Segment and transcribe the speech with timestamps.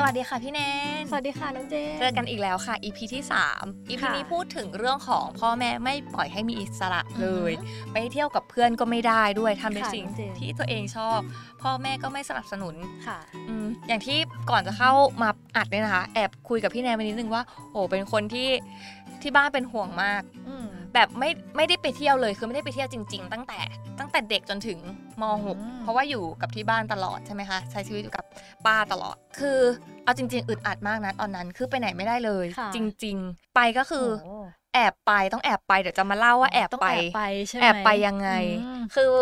[0.00, 0.60] สวัสดีค่ะพี่แน
[1.00, 3.22] น สวัสดีค่ะน้องเจนเจอกันอีกแล้วค่ะ EP ที่
[3.54, 11.18] 3 EP ค่ะนี้พูดถึงเรื่องของพ่อแม่ไม่ปล่อยให้มีอิสระเลยอือฮึไปเที่ยวกับเพื่อนก็ไม่ได้ด้วยทำในค่ะสิ่งน้องเจนที่ตัวเองชอบ
[11.62, 12.74] พ่อแม่ก็ไม่สนับสนุน
[13.06, 14.18] ค่ะอืมอย่างที่
[14.50, 18.50] ก่อนจะเข้ามาอัดเนี่ยนะคะ แอบคุยกับพี่แนนไปนิดนึงว่าโอ้เป็นคนที่
[19.22, 23.58] ที่บ้านเป็นห่วงมากอืม แบบไม่ไม่ได้ไปเที่ยวเลยคือไม่ได้ไปเที่ยวจริง ๆ ตั้งแต่
[24.00, 24.78] ตั้งแต่เด็กจนถึง
[25.20, 28.24] มอืม .6 เพราะว่าอยู่กับที่บ้านตลอดใช่ไหมคะใช้ชีวิตอยู่กับ
[28.66, 29.58] ป้าตลอด คือ
[30.04, 38.30] เอาจริง ๆ อึดอัดมากนะตอนนั้นคือไปไหนไม่ได้เลยค่ะจริง ๆ ไปก็คือโแอบไปต้องแอบไปเดี๋ยวจะมาเล่าว่าแอบต้องไปแอบไปใช่ไหมแอบไปยังไง
[38.64, 39.12] อืมคือ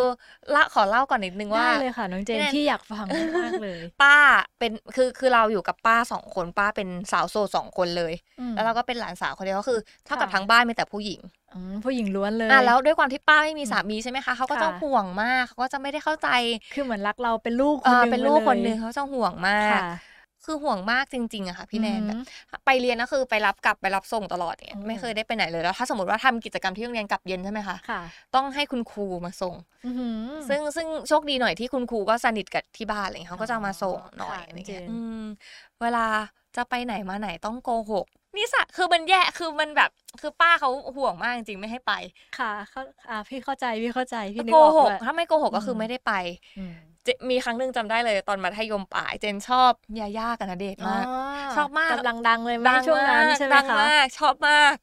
[0.54, 4.16] ละขอเล่าก่อนนิดนึงว่าได้เลยค่ะน้องเจนพี่แนนที่อยากฟังมากเลย ป้า
[4.58, 11.20] เป็นคือคือเราอยู่กับป้าสองคนป้าเป็นสาวโสดสองคนเลยอืมแล้วเราก็เป็นหลานสาวคนเดียวก็คือเท่ากับค่ะทั้งบ้านมีแต่ผู้หญิง
[11.52, 16.28] อืมผู้หญิงล้วนเลยอะแล้วด้วยความที่ป้าไม่มีสามีใช่ไหมคะเขาก็ค่ะจะห่วงมากเขาก็จะไม่ได้เข้าใจ
[16.74, 19.80] คือเหมือนรักเราเป็นลูกคเอนหอนึ่งเป็นลูกไยคนหนึ่งเขาจะห่วงมาก
[20.46, 22.18] ค่ะคือห่วงมากจริงๆอะค่ะพี่แนนอืแบมบ
[22.66, 28.00] ไปเรียนก็คือไปรับกลับไปรับส่งตลอดเนี่ยอืมไม่เคยได้ไปไหนเลยแล้วถ้าสมมติว่าทำกิจกรรมที่โรงเรียนกลับเย็นใช่ไหมคะค่ะ
[28.34, 30.16] ต้องให้คุณครูมาส่งอื้อหือ
[30.48, 35.24] ซึ่งซึ่งโชคดีหน่อยที่คุณครูก็สนิทกับที่บ้านอะไรเงี้ยเขาก็จะมาส่งหน่อยค่ะอะไรเงี้ยเจนอืม
[35.80, 36.06] เวลา
[36.56, 41.92] จะไปไหนมาไหนต้องโกหกนี่สะคือมันแย่คือมันแบบคือป้าเขาห่วงมากจริงๆไม่ให้ไป
[42.38, 46.12] ค่ะเขาอ่าพี่เข้าใจพี่เข้าใจพี่นึกโกออกหกด้วยถ้าไม่โกหกก็คืออมไม่ได้ไป
[46.58, 46.64] อื
[47.06, 51.04] มเจมีครั้งหนึ่งจำได้เลยตอนมัธยมปลายเจนชอบยาย่ากับณเดชน์มาก
[51.56, 54.74] ชอบมากกำลังดังเลยไหมดังช่วงนั้นมากใช่ไหมดังคะมากชอบมาก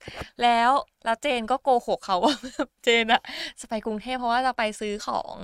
[0.43, 0.71] แล้ว
[1.05, 2.35] แล้วเจนก็โกหกเขาว่า
[2.83, 3.21] เจนอะ
[3.59, 5.35] จะไปกรุงเทพเพราะว่าจะไปซื้อของ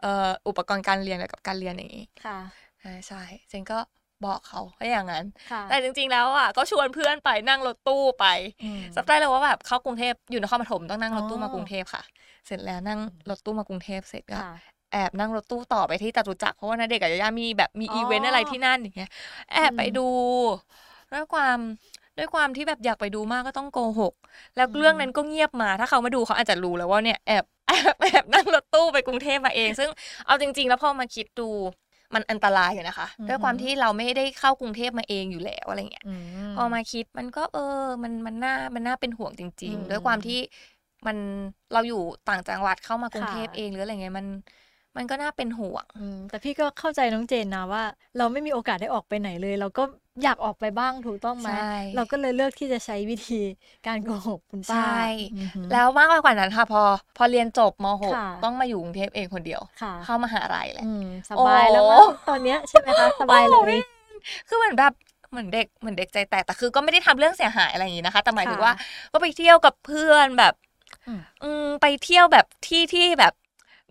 [0.00, 2.38] เอ่ออุปกรณ์การเรียนเกี่ยวกับการเรียนอย่างนี้ค่ะ
[2.80, 3.78] ใช่ใช่เจนก็
[4.24, 8.26] บอกเขาว่าอย่างนั้นค่ะแต่จริงๆ แล้วอะก็ชวนเพื่อนไปนั่งรถตู้ไป
[8.62, 12.02] อืมจำได้เลยว่าแบบเข้ากรุงเทพอยู่นครปฐมต้องนั่งรถตู้อ๋อมากรุงเทพค่ะ
[12.46, 12.98] เสร็จแล้วนั่ง
[13.30, 19.10] รถตู้มากรุงเทพเสร็จก็ค่ะ แอบนั่งรถตู้ต่อไปที่จตุจักรเพราะว่านาเด็กกับยาย่ามีแบบมีอ๋ออีเวนต์อะไรที่นั่นอย่างเงี้ย
[19.52, 20.00] แอบไปอืมดู
[21.12, 21.58] ด้วยความ
[22.18, 24.14] ด้วยความที่แบบอยากไปดูมากก็ต้องโกหก
[24.56, 29.90] แล้วเรื่องนั้นก็เงียบมา ถ้าเขามาดูเขาอาจจะรู้แล้วว่าเนี่ยแอบแอบแอบนั่งรถตู้ไปกรุงเทพมาเอง ซึ่ง
[30.26, 31.48] เอาจริง ๆ แล้วพอมาคิดดู
[32.14, 36.12] มันอันตรายอยู่นะคะอือฮึด้วยความที่เราไม่ได้เข้ากรุงเทพมาเองอยู่แล้วอะไรเงี้ยอื
[36.52, 40.38] มพอมาคิดมันก็เออ มันมันน่ามันน่าเป็นห่วงจริงอืมๆด้วยความที่
[41.06, 41.16] มัน
[41.72, 44.26] เราอยู่ต่างจังหวัดเข้ามากรุงเทพค่ะเองหรืออะไรเงี้ยมัน
[44.96, 47.82] มันก็น่าเป็นห่วงอืมแต่พี่ก็เข้าใจน้องเจนนะว่า
[48.18, 49.82] เราไม่มีโอกาสได้ออกไปไหนเลย เราก็
[50.22, 53.40] อยากออกไปบ้างถูกต้องไหมใช่เราก็เลยเลือกที่จะใช้วิธี
[53.86, 55.04] การโกหกคุณป้าใช่
[55.34, 56.82] อือหือแล้วมากกว่านั้นค่ะ พอ
[57.16, 63.74] พอเรียนจบมค่ะ .6 ต้องมาอยู่กรุงเทพเองคนเดียวค่ะเข้ามหาลัยแหละอืมสบายแล้วมั้งโอ้ตอนเนี้ยใช่ไหมคะสบายเลย
[64.48, 64.92] คือเหมือนแบบ
[65.30, 68.74] เหมือนเด็กเหมือนเด็กใจแตกแต่คือก็ไม่ได้ทำเรื่องเสียหายอะไรอย่างงี้นะคะ แต่หมายถึงค่ะว่า
[69.12, 70.54] ก็ไปเที่ยวกับเพื่อนแบบ
[71.08, 73.32] อืมอืมไปเที่ยวแบบที่ที่แบบ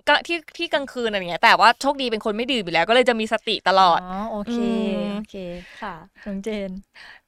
[0.07, 5.33] ก็ที่ที่กลางคืนอะไรอย่างเงี้ย แต่ว่าโชคดีเป็นคนไม่ดื่มอยู่แล้ว ก็เลยจะมีสติตลอด อ๋อ โอเคอืมโอเค
[5.79, 5.91] ค่ะ
[6.25, 6.71] น้องเจน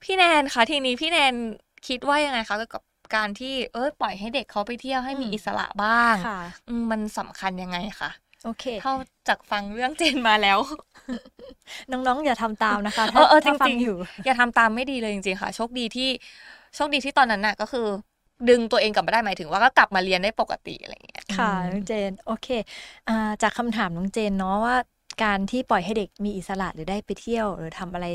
[0.03, 1.35] พี่แนนคะทีนี้พี่แนน
[1.87, 2.83] คิดว่ายังไงคะเกี่ยวกับ
[3.15, 6.37] การที่เออปล่อยให้เด็กเขาไปเที่ยวให้มีอืมอิสระบ้างค่ะ
[6.67, 8.09] อืมมันสำคัญยังไงคะ
[8.43, 8.91] โอเคเท่า
[9.27, 10.59] จากฟังเรื่องเจนมาแล้ว
[11.91, 16.09] น้องๆ อย่าทำตามนะคะเออเออถ้าฟัจริงๆอยู่ อย่าทำตามไม่ดีเลยจริงๆค่ะ โชคดีที่
[16.75, 17.87] โชคดีที่ตอนนั้นน่ะ ก็คือ
[18.47, 22.45] ดึงตัวเองกลับมาได้หมายถึงว่าก็กลับมาเรียนได้ปกติอะไรอย่างเงี้ยค่ะอืมน้องเจนโอเค
[23.05, 24.75] อ่าจากคำถามน้องเจนเนาะว่า
[25.23, 28.07] การที่ปล่อยให้เด็กมีอิสระหรือได้ไปเที่ยว หรือทำอะไร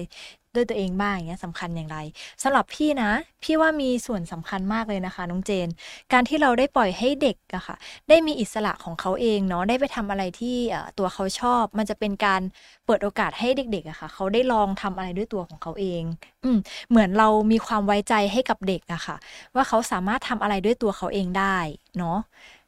[0.54, 1.98] ด้วยตัวเองบ้างอย่างเงี้ยสำคัญอย่างไร
[2.42, 3.10] สำหรับพี่นะ
[3.42, 5.68] พี่ว่ามีส่วนสำคัญมากเลยนะคะน้องเจน
[6.12, 7.76] การที่เราได้ปล่อยให้เด็กอะค่ะ
[8.08, 10.56] ได้มีอิสระของเขาเองเนาะได้ไปทำอะไรที่
[10.98, 12.40] ตัวเขาชอบ มันจะเป็นการ
[12.86, 16.02] เปิดโอกาสให้เด็กๆอะค่ะ เขาได้ลองทำอะไรด้วยตัวของเขาเอง
[16.44, 16.58] อืม
[16.90, 19.16] เหมือนเรามีความไว้ใจให้กับเด็กอะค่ะ
[19.54, 21.58] ว่าเขาสามารถทำอะไรด้วยตัวเขาเองได้
[21.98, 22.18] เนาะ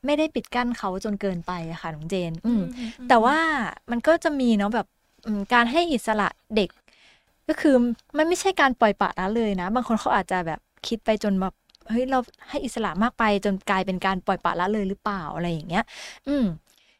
[0.06, 2.62] ไม่ได้ปิดกั้นเขาจนเกินไปอะค่ะน้องเจน อืม
[3.08, 3.38] แต่ว่า
[3.90, 4.86] มันก็จะมีเนาะแบบ
[5.26, 6.70] อืมการให้อิสระเด็ก
[7.48, 7.74] ก็คือ
[8.16, 11.54] มันไม่ใช่การปล่อยปละละเลยนะ บางคนเขาอาจจะแบบคิดไปจนแบบ
[11.88, 12.18] เฮ้ยเรา
[12.48, 15.84] ให้อิสระมากไปจนกลายเป็นการปล่อยปละละเลยหรือเปล่าอะไรอย่างเงี้ย
[16.28, 16.44] อืม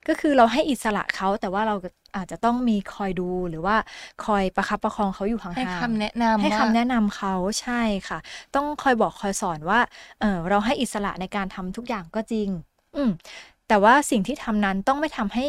[0.08, 3.76] ก็คือเราให้อิสระเขาแต่ว่าเราก็อาจจะต้องมีคอยดูหรือว่า
[4.24, 8.18] คอยประคับประคองเขาอยู่ห่างๆให้คำแนะนำให้คำว่าแนะนำเขาใช่ค่ะ
[8.54, 9.80] ต้องคอยบอกคอยสอนว่า
[10.20, 12.48] เออเราให้อิสระในการทำทุกอย่างก็จริง
[12.96, 13.10] อืม
[13.68, 15.46] แแต่ว่าสิ่งที่ทำนั้นต้องไม่ทำให้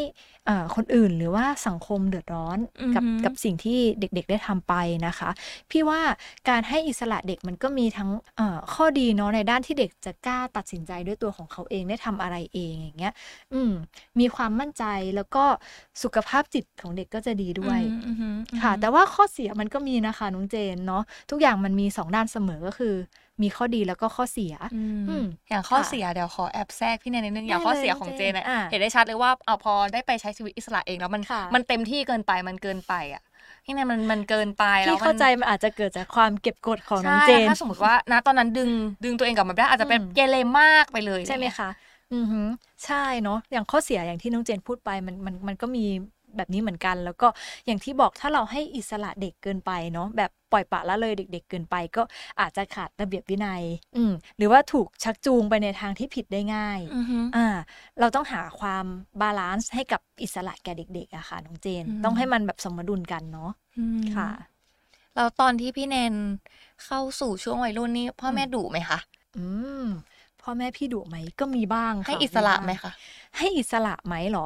[0.50, 2.58] อ่าคนอื่นหรือว่าสังคมเดือดร้อน
[2.96, 4.74] กับอือหือกับสิ่งที่เด็กๆได้ทำไป
[5.08, 5.30] นะคะ
[5.72, 6.02] พี่ว่า
[6.50, 13.14] การให้อิสระเด็กมันก็มีทั้งเอ่อข้อดีเนาะในด้านที่เด็กจะกล้าตัดสินใจด้วยตัวของเขาเองได้ทำอะไรเองอย่างเงี้ย
[13.54, 13.72] อืม
[14.20, 14.84] มีความมั่นใจ
[15.16, 15.44] แล้วก็
[16.04, 22.96] สุขภาพจิตของเด็กก็จะดีด้วยอืมอืมอืมค่ะ แต่ว่าข้อเสียมันก็มีนะคะน้องเจนเนาะทุกอย่างมันมีสองด้านเสมอก็คือ
[23.42, 24.76] มีข้อดีแล้วก็ข้อเสียอื
[25.08, 33.22] มอืมอย่างข้อค่ะเสียเดี๋ยวขอแอบแทรกพี่แนนนิดนึงได้อย่างข้อเสียเลยของน้องเจเจนนอะอะเห็นได้ชัดเลยว่าเอาพอได้ไปใช้ชีวิตอิสระเองแล้วมันค่ะมันเต็มที่เกินไปมันเกินไปอะ
[33.66, 38.72] พี่แนนมันมันเกินไปแล้วที่เข้าใจมันอาจจะเกิดจากความเก็บกดของน้องใช่เจนถ้าสมมติว่าณตอนนั้นดึง
[39.04, 41.70] ดึงตัวเองกลับมาไม่ได้อาจจะเป็นอืมเกเรมากไปเลยใช่ไหมคะ
[42.14, 42.48] อือหือ
[42.86, 45.86] ใช่เนาะอย่างข้อเสียอย่างที่น้องเจนพูดไปมันมันมันก็มี
[46.38, 47.28] แบบนี้เหมือนกัน แล้วก็
[47.66, 52.04] อย่างที่บอกถ้าเราให้อิสระเด็กเกินไปเนาะแบบปล่อยปละละเลยเด็ก ๆ เกินไป ก็
[52.42, 53.64] อาจจะขาดระเบียบวินัย
[53.96, 57.48] อืมหรือว่าถูกชักจูงไปในทางที่ผิดได้ง่ายอือฮึอ่า
[58.00, 58.86] เราต้องหาความ
[59.22, 64.30] balance ให้กับอิสระแก่เด็กๆอะค่ะน้องเจนอืมต้องให้มันแบบสมดุลกันเนาะอืมค่ะ
[65.16, 66.14] แล้วตอนที่พี่แนน
[66.86, 69.00] เข้าสู่ช่วงวัยรุ่นนี่พ่อแม่ดุไหมคะ
[69.38, 69.46] อื
[69.84, 69.86] ม
[70.42, 72.92] พ่อแม่พี่ดุไหมก็มีบ้างค่ะให้อิสระบ้างไหมคะ
[73.38, 74.46] ให้อิสระไหมเหรอ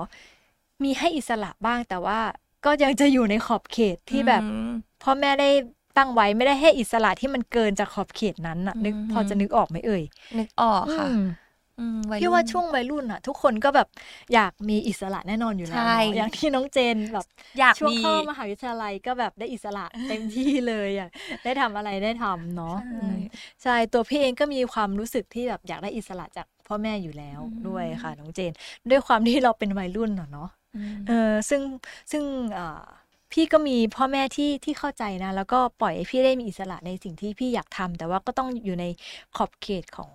[0.84, 2.20] มีให้อิสระบ้างแต่ว่า
[2.66, 4.70] ก็ยังจะอยู่ในขอบเขตที่แบบอืม
[5.04, 5.50] พ่อแม่ได้
[5.98, 10.04] ตั้งไว้ไม่ได้ให้อิสระที่มันเกินจากขอบเขตนั้นน่ะ นึกอืมพอจะนึกออกไหมเอ่ย
[10.38, 11.22] นึกออกค่ะอืม
[11.80, 13.88] อืมยพี่รุ่นว่าช่วงวัยรุ่นอะทุกคนก็แบบ
[14.34, 17.26] อยากมีอิสระแน่นอนอยู่แล้วใช่เนอะอย่างที่น้องเจนแบบ
[17.60, 21.10] อยากช่วงมีเข้ามหาวิทยาลัยก็แบบได้อิสระเต็มที่เลยอยาก
[21.44, 23.18] ได้ทำอะไรได้ทำเนาะใช่อืม
[23.64, 28.52] ใช่ตัวพี่เองก็มีความรู้สึกที่แบบอยากได้อิสระจากพ่อแม่อยู่แล้วอืมด้วยค่ะน้องเจน
[28.90, 30.67] ด้วยความที่เราเป็นวัยรุ่นอะเนาะอืม
[31.08, 31.62] เออซึ่ง
[32.12, 32.82] ซึ่งเอ่อ
[33.32, 38.86] พี่ก็มีพ่อแม่ที่ที่เข้าใจนะ แล้วก็ปล่อยให้พี่ได้มีอิสระในสิ่งที่พี่อยากทำแต่ว่าก็ต้องอยู่ใน
[39.36, 40.12] ขอบเขตของ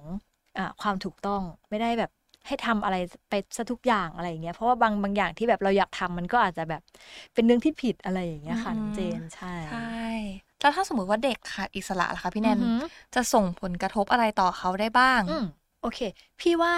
[0.56, 2.10] อาความถูกต้องไม่ได้แบบ
[2.46, 2.96] ให้ทำอะไร
[3.30, 6.82] ไปซะทุกอย่างอะไรอย่างเงี้ยเพราะว่าบางบางอย่างที่แบบเราอยากทำมันก็อาจจะแบบ
[7.34, 9.78] เป็นเรื่องที่ผิดอะไรอย่างเงี้ยค่ะอืมน้องเจนใช่ใช่
[10.60, 15.44] แล้วถ้าสมมติว่าเด็กขาดอิสระล่ะคะพี่แนนอือหือจะส่งผลกระทบอะไรต่อเขาได้บ้างอืม
[15.82, 16.00] โอเค
[16.40, 16.74] พี่ว่า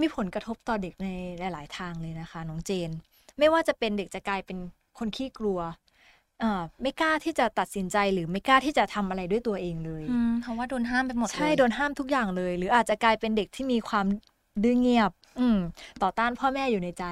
[0.00, 1.08] มีผลกระทบต่อเด็กใน
[1.38, 2.90] หลาย ๆ ทางเลยนะคะ น้องเจน
[3.38, 4.58] ไม่ว่าจะเป็นเด็กจะกลายเป็น
[4.98, 5.58] คนขี้กลัว
[6.40, 14.06] เอ่อไม่กล้าที่จะตัดสินใจหรือไม่กล้าที่จะทำอะไรด้วยตัวเองเลยอืมเพราะว่าโดนห้ามไปหมดเลยใช่โดนห้ามทุกอย่างเลย หรืออาจจะกลายเป็นเด็กที่มีความ
[14.62, 15.58] ดื้อเงียบ อืม
[16.02, 17.06] ต่อต้านพ่อแม่อยู่ในใจ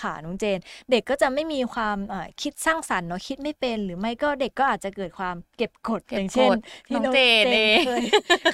[0.00, 0.58] ค่ะน้องเจน
[0.90, 8.02] เด็กก็จะไม่มีความเอ่อคิดสร้างสรรค์เนาะคิดไม่เป็น หรือไม่ก็เด็กก็อาจจะเกิดความเก็บกดเก็บอย่างเช่นกดที่น้องเจนเองเคย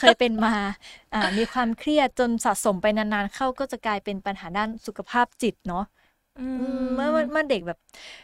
[0.00, 0.54] เคยเป็นมา
[1.14, 5.97] อ่ามีความเครียดจนสะสมไปนานๆเข้าก็จะกลายเป็นปัญหาด้านสุขภาพจิตเนาะอือืม
[6.94, 7.78] เมื่อเมื่อเมื่อเด็กแบบ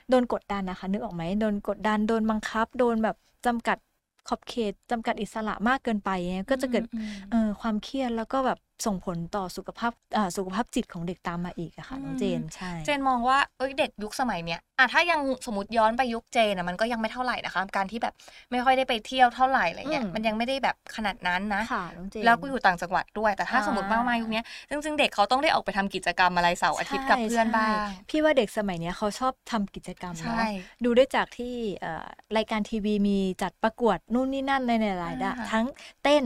[0.09, 3.17] โดนกดดันนะคะ นึกออกไหมโดนกดดันโดนบังคับ โดนแบบ
[3.47, 3.79] จำกัด
[4.27, 18.15] ขอบเขตจำกัดอิสระมากเกินไปเนี่ยก็จะเกิดอืมเอ่อความเครียดแล้วก็แบบ ส่งผลต่อสุขภาพอ่าสุขภาพจิตของเด็กตามมาอีกอะค่ะน้องเจนใช่เจนมองว่าเอ้ยเด็กยุคสมัยเนี้ยอะถ้ายังสมมติย้อนไปยุคเจนอะมันก็ยังไม่เท่าไหร่นะคะการที่แบบ
[18.51, 32.07] ไม่ค่อยได้ไปเที่ยวเท่าไหร่อะไรเงี้ยอืมมันยังไม่ได้แบบขนาดนั้นนะค่ะน้องเจนแล้วก็อยู่ต่างจังหวัดด้วย แต่ถ้าอ่าสมมติมามายุคเนี้ยซึ่งซึ่งเด็กเขาต้องได้ออกไปทำกิจกรรมอะไรเสาร์อาทิตย์กับเพื่อนใช่บ้างใช่พี่ว่าเด็กสมัยเนี้ยเขาชอบทำกิจกรรมใช่เนาะดูได้จากที่เอ่อ
[32.37, 35.67] รายการทีวีมีจัดประกวดนู่นนี่นั่นในหลายๆด้านอ่าทั้ง
[36.05, 36.25] เต้น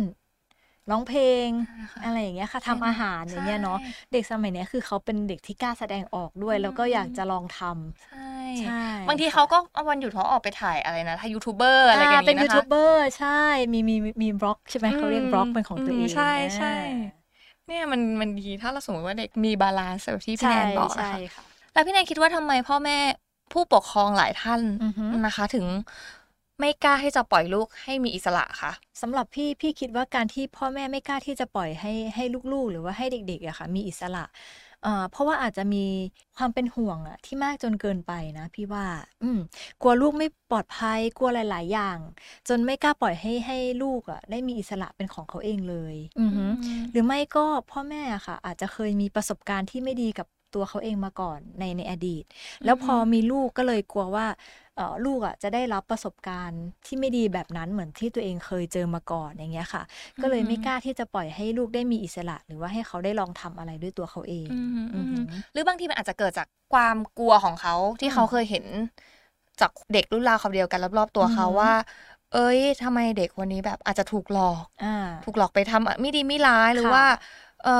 [0.90, 8.18] ร้องเพลงอ่าค่ะอะไรอย่างเงี้ยค่ะใช่ทำอาหารอย่างเงี้ยเนาะใช่เด็กสมัยเนี้ยคือเขาเป็นเด็กที่กล้าแสดงออกด้วยอืมแล้วก็อยากจะลองทำใช่
[8.60, 8.72] ใช่
[9.08, 13.28] บางทีค่ะเขาก็เอาวันหยุดเขาออกไปถ่ายอะไรนะถ่ายยูทูบเบอร์อะไรอย่างนี้นะคะเป็นนี้ยูนะคะทูบเบอร์ใช่
[13.72, 17.18] มีมีมีมี vlog ใช่ไหมเขาเรียก vlog เป็นของตัวเองอืมใช่ใช่อ่า
[17.66, 22.98] เนี่ยมันมันดีถ้าเราสมมติว่าเด็กมี balance แบบที่พี่แนนบอกใช่นะใช่คะค่ะแล้วพี่แนนคิดว่าทำไมพ่อแม่
[23.52, 25.66] ผู้ปกครองหลายท่านอือฮึนะคะ ถึง
[26.58, 34.24] ไม่กล้าที่จะปล่อยลูกให้มีอิสระคะสำหรับพี่พี่คิดว่าการที่พ่อแม่ไม่กล้าที่จะปล่อยให้ให้ลูกๆ หรือว่าให้เด็กๆอะค่ะมีอิสระ
[34.82, 35.84] เอ่อเพราะว่าอาจจะมี
[36.36, 38.86] ความเป็นห่วงอะที่มากจนเกินไปนะ พี่ว่า
[39.22, 39.38] อืม
[39.82, 41.98] กลัวลูกไม่ปลอดภัยกลัวหลาย ๆ อย่าง
[42.48, 46.50] จนไม่กล้าปล่อยให้ให้ลูกอะได้มีอิสระเป็นของเขาเองเลยอือหือ
[46.90, 52.24] หรือไม่ก็พ่อแม่อะค่ะ อาจจะเคยมีประสบการณ์ที่ไม่ดีกับตัวเขาเองมาก่อนในในอดีต
[52.64, 54.26] แล้วพอมีลูกก็เลยกลัวว่า
[54.67, 54.67] เอ่อ
[55.06, 59.82] ลูกอะจะได้รับประสบการณ์ที่ไม่ดีแบบนั้นเหมือนที่ตัวเองเคยเจอมาก่อนอย่างเงี้ยค่ะ
[60.20, 68.64] ก็เลยไม่กล้าที่จะปล่อยให้ลูกได้มีอิสระ หรือว่าให้เขาได้ลองทำอะไรด้วยตัวเขาเองอืมอือืมออืหืมอหรือบางทีมันอาจจะเกิดจากความกลัวของเขาที่อืมเขาเคยเห็น
[69.60, 71.72] จากเด็กรุ่นราวเขาวเดียวกันรอบๆตัวเขาอือหือว่า
[72.32, 74.88] เอ้ยทำไมเด็กคนนี้แบบอาจจะถูกหลอกอ่า
[75.24, 77.04] ถูกหลอกไปทำไม่ดีไม่ร้ายหรือค่ะว่า
[77.64, 77.70] เออ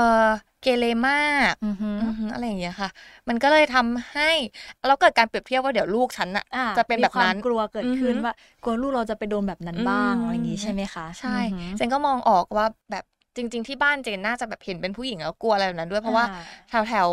[0.63, 2.91] เกเรมากอือหืออือหืออะไรอย่างเงี้ยค่ะ
[3.29, 4.31] มันก็เลยทำให้
[4.87, 8.35] เราเกิดการเปรียบเทียบว่าเดี๋ยวลูกฉันน่ะอ่าจะเป็นแบบมีความนั้นกลัวเกิดขึ้นอือหือว่า
[8.65, 13.05] กลัวลูกเราจะไปโดนแบบนั้นบ้างอะไรอย่างงี้ใช่ไหมคะ ใช่อือหือเจนก็มองออกว่าแบบ
[13.37, 17.11] จริง ๆ ที่บ้านเจนน่าจะแบบเห็นเป็นผู้หญิงแล้วกลัวอะไรแบบนั้นด้วยเพราะว่าอ่แถวแถว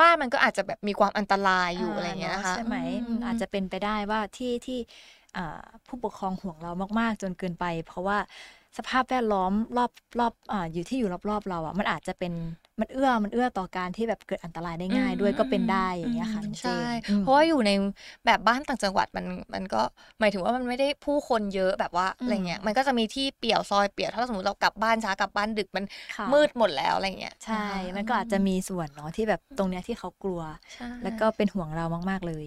[0.00, 4.78] บ้านมันก็อาจจะแบบมีความอันตรายอยู่อะไรเงี้ยนะคะใช่ไหมอืมอาจจะเป็นไปได้ว่าที่ที่
[5.36, 8.18] อ่าผู้ปกครองห่วงเรามาก ๆ จนเกินไป เพราะว่า
[8.78, 12.32] สภาพแวดล้อมรอบรอบอ่าอยู่ที่อยู่รอบๆเราอะมันอาจจะเป็น
[12.80, 17.70] มันเอื้อมันเอื้อต่อการที่แบบเกิดอันตรายได้ง่ายด้วยก็เป็นได้อย่างเงี้ยค่ะน้องเจใช่นอืมเพราะว่าอยู่ใน
[18.26, 19.82] แบบบ้านต่างจังหวัดมันมันก็
[20.20, 30.40] หมายถึงว่ามันไม่ได้ผู้คนเยอะแบบว่าอืมอะไรเงี้ยมันก็จะมีที่เปี่ยวซอยเปี่ยวถ้าสมมติเรากลับบ้านช้ากลับบ้านดึกมันค่ะมืดหมดแล้วอะไรเงี้ยใช่นะคะมันก็อาจจะมีส่วนเนาะที่แบบตรงเนี้ยที่เขากลัว
[30.72, 32.44] ใช่แล้วก็เป็นห่วงเรามากๆเลย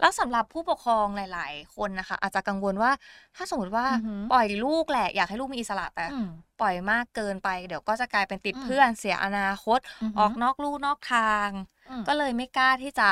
[0.00, 2.90] แล้วสำหรับผู้ปกครองหลาย ๆ คนนะคะ อาจจะกังวลว่า
[3.36, 6.26] ถ้าสมมติว่าอือหือปล่อยลูกแหละอยากให้ลูกมีอิสระแต่อืม
[6.60, 11.50] ปล่อยมากเกินไป เดี๋ยวก็จะกลายเป็นติดอืมเพื่อนเสียอนาคตอือหือออกนอกลู่นอกทาง
[11.88, 13.08] อืมก็เลยไม่กล้าที่จะ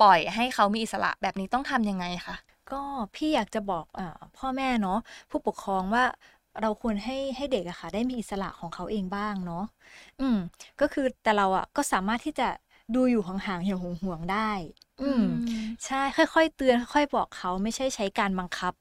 [0.00, 2.36] ปล่อยให้เขามีอิสระแบบนี้ต้องทำยังไงคะ
[2.72, 2.80] ก็
[3.14, 4.06] พี่อยากจะบอกอา
[4.36, 4.98] พ่อแม่เนาะ
[5.30, 6.04] ผู้ปกครองว่า
[6.60, 9.64] เราควรให้ให้เด็กอะค่ะ ได้มีอิสระของเขาเองบ้างเนาะ
[10.20, 10.38] อืม
[10.80, 12.48] ก็คือแต่เราอะก็สามารถที่จะ
[12.96, 14.50] ดูอยู่ห่างๆอย่างห่วงๆได้
[15.00, 15.24] อืม
[15.86, 18.74] ใช่ค่อย ๆ เตือนค่อยๆบอกเขาไม่ใช่ใช้การบังคับ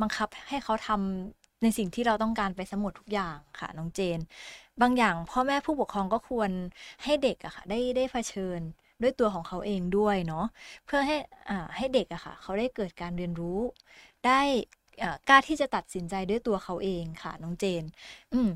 [0.00, 4.18] บังคับให้เขาทำในสิ่งที่เราต้องการไปสมดทุกอย่างค่ะน้องเจน
[4.80, 6.50] บางอย่างพ่อแม่ผู้ปกครองก็ควร
[7.04, 8.60] ให้เด็กอะค่ะ ได้ได้เผชิญ
[9.02, 10.44] ด้วยตัวของเขาเองด้วยเนาะ
[10.84, 11.16] เพื่อให้
[11.50, 13.58] อ่าให้เด็กอะค่ะ เขาได้เกิดการเรียนรู้
[14.26, 14.40] ได้
[15.02, 17.84] อ่ากล้าที่จะตัดสินใจด้วยตัวเขาเองค่ะน้องเจน
[18.32, 18.50] อืม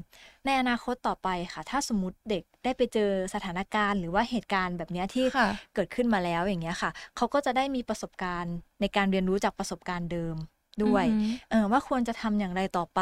[0.47, 10.37] ในอนาคตต่อไปค่ะ ถ้าสมมติเด็กได้ไปเจอสถานการณ์ หรือว่าเหตุการณ์แบบเนี้ยที่ค่ะเกิดขึ้นมาแล้วอย่างเงี้ยค่ะ เขาก็จะได้มีประสบการณ์ในการเรียนรู้จากประสบการณ์เดิม
[10.85, 13.01] ด้วยอือหือเออว่าควรจะทำอย่างไรต่อไป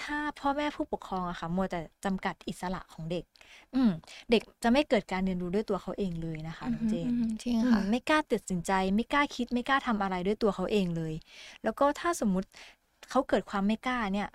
[0.00, 3.24] ถ้าพ่อแม่ผู้ปกครองอะค่ะมัวแต่จำกัดอิสระของเด็ก
[3.74, 3.90] อืม
[4.30, 11.14] เด็กจะไม่เกิดการเรียนรู้ด้วยตัวเขาเองเลยนะคะน้องเจนอืมจริงอืมค่ะไม่กล้าตัดสินใจ ไม่กล้าคิดไม่กล้าทำอะไรด้วยตัวเขาเองเลย
[11.64, 12.48] แล้วก็ถ้าสมมุติ
[13.10, 14.28] เขาเกิดความไม่กล้าเนี่ย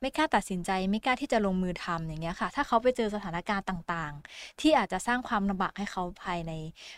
[0.00, 6.52] ไม่กล้าตัดสินใจไม่กล้าที่จะลงมือทำอย่างเงี้ยค่ะ ถ้าเขาไปเจอสถานการณ์ต่างๆ ที่อาจจะสร้างความลำบากให้เขาภายใน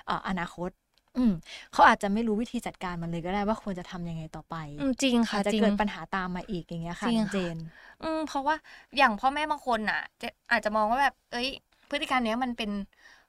[0.06, 0.70] เอ่ออนาคต
[1.16, 1.32] อืม
[1.72, 7.56] เขาอาจจะไม่รู้วิธีจัดการมันเลยก็ได้ว่าควรจะทำยังไงต่อไปอืมจริงค่ะอาจจะจริงเกิดปัญหาตามมาอีกอย่างเงี้ยค่ะจริงน้องเจค่ะน
[8.02, 8.56] อืมเพราะว่า
[8.96, 11.48] อย่างพ่อแม่บางคนน่ะ จะอาจจะมองว่าแบบ เอ้ย
[11.90, 12.70] พฤติกรรมเนี้ยมันเป็น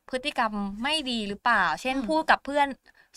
[0.10, 2.68] พฤติกรรมไม่ดีหรือเปล่า เช่นอืมพูดกับเพื่อน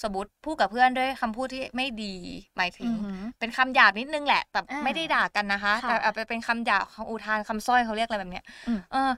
[0.02, 2.14] สมมติพูดกับเพื่อนด้วยคำพูดที่ไม่ดี
[2.56, 9.10] หมายถึงอือหือเป็นคำหยาบนิดนึงแหละ แต่อ่าไม่ได้ด่ากันนะคะค่ะแต่อาจจะเป็นคำหยาบคำอุทานคำสร้อยเขาเรียกอะไรแบบเนี้ยอืมเออ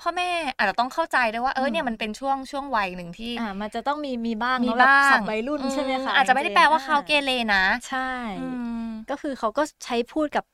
[0.00, 8.46] พ่อแม่อาจจะต้องเข้าใจด้วยว่าเอออืมเนี่ยมันเป็นช่วงช่วงวัยหนึ่งที่อ่ามันจะต้องมีมีบ้างมีเนาะแบบบ้างสับวัยรุ่นใช่ไหมคะอาจจะไม่ได้แปลว่าเขาเกอ่เรนะ ใช่อื
[8.86, 10.44] มก็คือเขาก็ใช้พูดกับ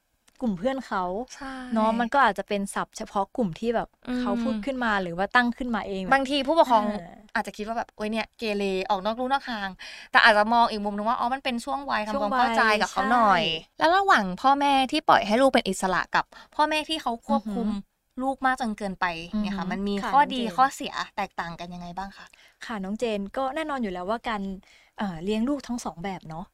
[0.41, 9.69] กลุ่มเพื่อนเขาใช่เนาะมันก็อาจจะเป็นศัพท์เฉพาะกลุ่มที่แบบอืมเขาพูดขึ้นมาหรือว่าตั้งขึ้นมาเองแบบางทีผู้ปกครองเอออาจจะคิดว่าแบบโอ้ยเนี่ยเกเรออกนอกลู่นอกทาง
[10.11, 13.43] แต่อาจจะมองอีกมุมนึงว่าอ๋อมันเป็นช่วงวัยช่วทำงความเข้าใจวัยกับเขาใช่หน่อย
[13.79, 17.69] แล้วระหว่างพ่อแม่ที่ปล่อยให้ลูกเป็นอิสระกับ พ่อแม่ที่เขาควบคุม
[18.23, 19.07] ลูกมากจนเกินไป
[19.41, 22.27] เนี่ยค่ะอือหือมันมีค่ะข้อน้องดีเจนข้อเสียแตกต่างกันยังไงบ้างคะ
[22.67, 24.43] ค่ะน้องเจนก็แน่นอนอยู่แล้วว่าการ
[24.99, 26.45] เอ่อเลี้ยงลูกทั้งสองแบบเนาะ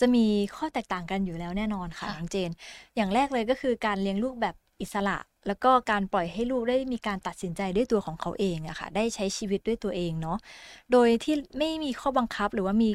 [0.00, 0.26] จะมี
[0.56, 2.50] ข้อแตกต่างกันอยู่แล้วแน่นอนค่ะค่ะน้องเจน
[2.96, 10.38] อย่างแรกเลยก็คือการเลี้ยงลูกแบบอิสระ แล้วก็การปล่อยให้ลูกได้มีการตัดสินใจด้วยตัวของเขาเองอะค่ะ ได้ใช้ชีวิตด้วยตัวเองเนาะ
[10.92, 12.90] โดยที่ไม่มีข้อบังคับหรือว่ามี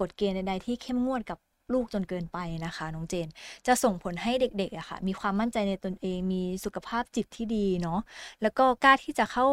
[0.00, 1.38] กฎเกณฑ์ใดๆที่เข้มงวดกับ
[1.74, 3.28] ลูกจนเกินไปนะคะน้องเจน
[3.66, 8.00] จะส่งผลให้เด็กๆอะค่ะ มีความมั่นใจในตนเอง มีสุขภาพจิตที่ดีเนาะ
[8.42, 9.46] แล้วก็กล้าที่จะเข้า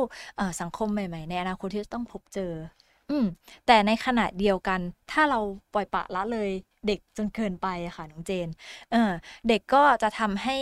[0.61, 2.51] สังคมใหม่ๆ ในอนาคตที่จะต้องพบเจอ
[3.09, 3.25] อืม
[3.65, 4.79] แต่ในขณะเดียวกัน
[5.11, 5.39] ถ้าเรา
[5.73, 6.49] ปล่อยปละละเลย
[6.87, 8.47] เด็กจนเกินไปอะค่ะน้องเจน
[8.91, 9.11] เออ
[9.47, 10.57] เด็กก็จะทำให้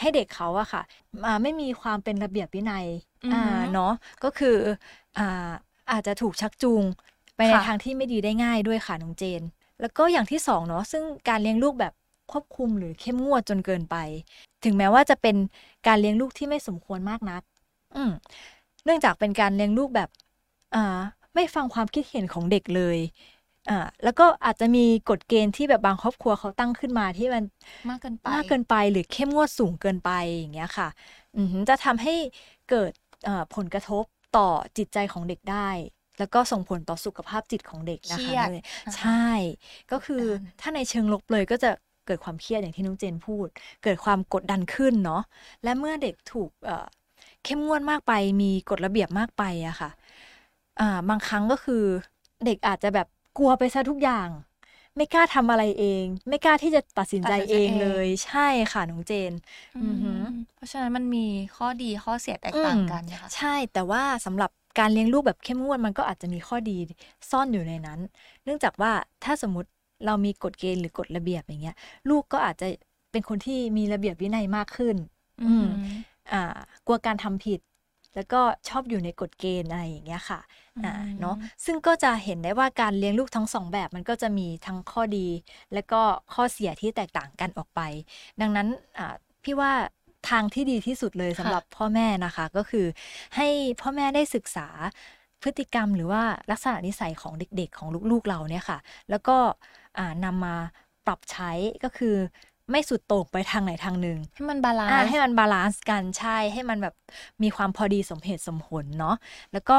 [0.00, 0.82] ให้เด็กเขาอะค่ะ
[1.26, 2.86] อ่าไม่มีความเป็นระเบียบวินัย
[3.24, 3.92] อือหืออ่อ่าเนาะ
[4.24, 4.56] ก็คือ
[5.18, 5.50] อ่า
[5.90, 6.82] อาจจะถูกชักจูง
[7.36, 9.42] ไปในค่ะทางที่ไม่ดีได้ง่ายด้วยค่ะน้องเจน
[9.80, 11.92] แล้วก็อย่างที่สองเนาะซึ่งการเลี้ยงลูกแบบ
[12.32, 13.96] ควบคุมหรือเข้มงวดจนเกินไป
[14.64, 15.36] ถึงแม้ว่าจะเป็น
[15.86, 17.42] การเลี้ยงลูกที่ไม่สมควรมากนัก
[17.94, 18.10] อืม
[18.84, 20.08] เนื่องจากเป็นการเลี้ยงลูกแบบ
[20.74, 20.98] อ่า
[21.34, 22.98] ไม่ฟังความคิดเห็นของเด็กเลย
[23.68, 27.44] อ่าแล้วก็อาจจะมีกฎเกณฑ์ที่แบบบางครอบครัวเขาตั้งขึ้นมาที่มัน
[27.88, 30.88] มากเกินไปมากเกินไปหรือเข้มงวดสูงเกินไปอย่างเงี้ยค่ะ
[31.36, 32.14] อือหือจะทำให้
[32.66, 32.92] เกิด
[33.24, 34.04] เอ่อผลกระทบ
[34.36, 34.48] ต่อ
[34.78, 35.68] จิตใจของเด็กได้
[36.18, 39.24] แล้วก็ส่งผลต่อสุขภาพจิตของเด็กนะเครีคะยดเลยอ่าใช่
[39.90, 41.70] ก็คือการถ้าในเชิงลบเลยก็จะ
[42.06, 43.48] เกิดความเครียดอย่างที่น้องเจนพูด
[43.84, 45.22] เกิดความกดดันขึ้นเนาะ
[45.62, 46.86] และเมื่อเด็กถูกเอ่อ
[47.44, 49.90] เข้มงวดมากไปมีกฎระเบียบมากไปอะค่ะ
[50.80, 51.84] อ่าบางครั้งก็คือ
[52.44, 53.06] เด็กอาจจะแบบ
[53.38, 54.28] กลัวไปซะทุกอย่าง
[54.96, 59.32] ไม่กล้าทำอะไรเอง ไม่กล้าที่จะตัดสินใจตัดสินใจเองเองเลย ใช่ค่ะน้องเจน
[59.84, 60.22] อือหือ
[60.56, 61.26] เพราะฉะนั้นมันมี
[61.56, 66.76] ข้อดีข้อเสียแตกต่างกันนะคะใช่แต่ว่าสำหรับการเลี้ยงลูกแบบเข้มงวดมันก็อาจจะมีข้อดี
[67.30, 68.00] ซ่อนอยู่ในนั้น
[68.44, 68.92] เนื่องจากว่า
[69.24, 69.68] ถ้าสมมติ
[70.06, 71.76] เรามีกฎเกณฑ์หรือกฎระเบียบอย่างเงี้ย
[72.10, 72.66] ลูกก็อาจจะ
[73.12, 74.96] เป็นคนที่มีระเบียบวินัยมากขึ้น
[75.42, 75.66] อืม
[76.32, 77.60] อ่ากลัวการทำผิด
[78.18, 80.40] แล้วก็ชอบอยู่ในกฎเกณฑ์อะไรอย่างเงี้ยค่ะ
[80.84, 85.28] อ่าอืมเนาะซึ่งก็จะเห็นได้ว่าการเลี้ยงลูกทั้งสองแบบมันก็จะมีทั้งข้อดี
[85.74, 86.00] และก็
[86.34, 87.80] ข้อเสียที่แตกต่างกันออกไป
[88.40, 89.72] ดังนั้นอ่าพี่ว่า
[90.30, 92.86] ทางที่ดีที่สุดเลยสำหรับพ่อแม่นะคะก็คือ
[93.36, 93.48] ให้
[93.80, 94.68] พ่อแม่ได้ศึกษา
[95.42, 98.78] พฤติกรรมหรือว่าลักษณะนิสัยของเด็กๆ ของลูกๆเราเนี่ยค่ะ
[99.10, 99.36] แล้วก็
[99.98, 100.56] อ่านำมา
[101.06, 101.50] ปรับใช้
[101.84, 102.16] ก็คือ
[102.70, 106.94] ไม่สุดโต่งไปทางไหนทางหนึ่งให้มัน balance อ่าให้มัน balance กันใช่ให้มันแบบ
[107.42, 109.16] มีความพอดีสมเหตุสมผลเนาะ
[109.52, 109.78] แล้วก็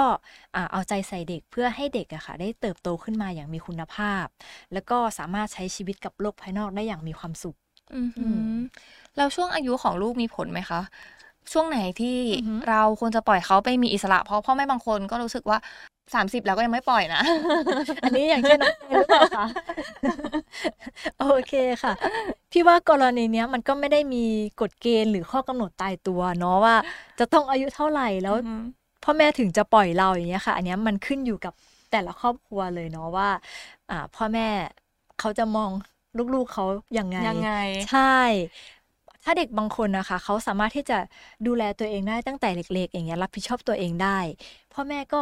[0.55, 4.25] อ่าเอาใจใส่เด็กเพื่อให้เด็กอะค่ะ ได้เติบโตขึ้นมาอย่างมีคุณภาพ
[4.73, 7.55] แล้วก็สามารถใช้ชีวิตกับโลกภายนอกได้อย่างมีความสุข
[7.95, 8.57] อือหือม
[9.17, 10.81] แล้วช่วงอายุของลูกมีผลไหมคะ
[11.53, 15.57] ช่วงไหนที่อือหือเราควรจะปล่อยเขาไปมีอิสระ เพราะพ่อแม่บางคนก็รู้สึกว่า
[16.13, 17.21] 30แล้วก็ยังไม่ปล่อยนะ
[18.03, 19.45] อันนี้อย่างเช่นน้องเจนหรือเปล่าคะ
[21.17, 21.51] โอเค
[21.83, 21.93] ค่ะ
[22.51, 24.25] พี่ว่ากรณีเนี้ยมันก็ไม่ได้มี
[24.61, 26.75] กฎเกณฑ์หรือข้อกำหนดตายตัวเนาะว่า
[27.19, 28.61] จะต้องอายุเท่าไหร่แล้วอือหือ
[29.03, 31.53] พ่อแม่ถึงจะปล่อยเราอย่างเงี้ยค่ะ อันเนี้ยมันขึ้นอยู่กับ
[31.91, 33.29] แต่ละครอบครัวเลยเนาะว่า
[33.91, 34.47] อ่าพ่อแม่
[35.19, 35.69] เขาจะมอง
[36.33, 36.65] ลูกๆเขา
[36.97, 37.51] ยังไงยังไง
[37.89, 38.15] ใช่
[39.23, 40.97] ถ้าเด็กบางคนนะคะ เขาสามารถที่จะ
[41.47, 44.19] ดูแลตัวเองได้ตั้งแต่เล็ก ๆ อย่างเงี้ยรับผิดชอบตัวเองได้
[44.73, 45.21] พ่อแม่ก็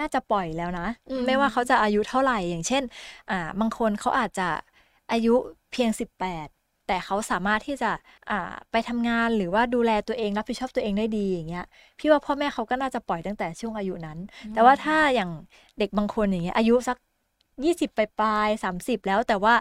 [0.00, 2.82] น่าจะปล่อยแล้วนะอืมอืมไม่ว่าเขาจะอายุเท่าไหร่อย่างเช่น
[3.30, 4.48] อ่า บางคนเขาอาจจะ
[5.12, 5.34] อายุ
[5.72, 6.48] เพียง 18
[6.86, 7.90] แต่เขาสามารถที่จะ
[8.30, 11.64] อ่าไปทำงานหรือว่าดูแลตัวเองรับผิดชอบตัวเองได้ดีอย่างเงี้ย
[11.98, 14.18] พี่ว่าพ่อแม่เขาก็น่าจะปล่อยตั้งแต่ช่วงอายุนั้น
[14.52, 15.30] แต่ว่าถ้าอย่าง
[15.78, 16.96] เด็กบางคนอย่างเงี้ยอายุสัก
[17.64, 19.54] ยี่สิบปลายสามสิบแล้วแต่ว่า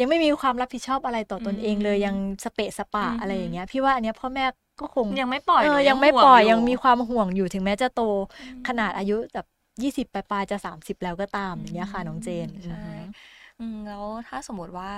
[0.00, 4.44] ยังไม่มีความรับผิดชอบอะไรต่อตนเองเลยอืมยังสเปะสปะอืมอะไรอย่างเงี้ยพี่ว่าอันเนี้ยพ่อแม่
[4.80, 8.02] ก็คงยังไม่ปล่อยเอหอรือยังไม่ห่วปล่อยอยังมีความห่วงอยู่ถึงแม้จะโต
[8.40, 9.46] อืมขนาดอายุแบบ
[9.82, 12.94] ยี่สิบปลายๆจะสามสิบแล้วก็ตามอย่างเงี้ยค่ะน้องเจนใช่อือฮึ
[13.60, 14.90] อืมแล้วถ้าสมมติว่า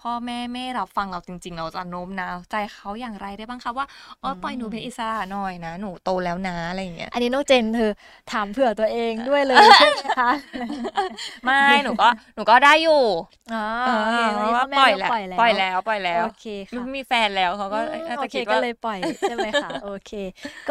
[0.00, 3.86] พ่อแม่ไม่รับฟังเราจริง ๆ เราจะโน้มน้าวใจเขาอย่างไรได้บ้างคะว่า
[4.20, 7.92] เออปล่อยหนูเป็นอิสระหน่อยนะหนูโตแล้วนะอะไรอย่างเงี้ยอันนี้น้องเจนเธอ
[8.32, 10.30] ถามเผื่อตัวเองด้วยเลยใช่ไหมคะ
[11.44, 13.02] ไม่หนูก็หนูก็ได้อยู่
[13.52, 20.12] อ๋อเอโอเคออันนี้ว่าพ่อแม่ปล่อยก็แล้วปล่อยแล้วปล่อยแล้วปล่อยแล้วโอเคค่ะมีแฟนแล้วเขาก็อืมน่าโอจะเคคิดก็ว่าเลยปล่อยใช่ไหมคะโอเค